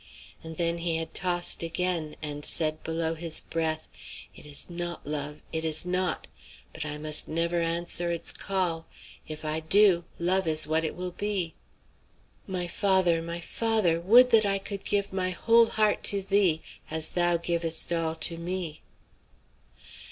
And 0.43 0.57
then 0.57 0.79
he 0.79 0.95
had 0.97 1.13
tossed 1.13 1.61
again, 1.61 2.15
and 2.23 2.43
said 2.43 2.81
below 2.81 3.13
his 3.13 3.39
breath, 3.39 3.87
"It 4.35 4.47
is 4.47 4.67
not 4.67 5.05
love: 5.05 5.43
it 5.53 5.63
is 5.63 5.85
not. 5.85 6.25
But 6.73 6.83
I 6.87 6.97
must 6.97 7.27
never 7.27 7.61
answer 7.61 8.09
its 8.09 8.31
call; 8.31 8.87
if 9.27 9.45
I 9.45 9.59
do, 9.59 10.03
love 10.17 10.47
is 10.47 10.65
what 10.65 10.83
it 10.83 10.95
will 10.95 11.11
be. 11.11 11.53
My 12.47 12.65
father, 12.65 13.21
my 13.21 13.41
father! 13.41 14.01
would 14.01 14.31
that 14.31 14.43
I 14.43 14.57
could 14.57 14.85
give 14.85 15.13
my 15.13 15.29
whole 15.29 15.67
heart 15.67 16.03
to 16.05 16.23
thee 16.23 16.63
as 16.89 17.11
thou 17.11 17.37
givest 17.37 17.93
all 17.93 18.15
to 18.15 18.37
me!" 18.37 18.81